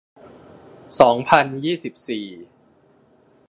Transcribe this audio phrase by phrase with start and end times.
[0.99, 2.25] สองพันยี่สิบสี่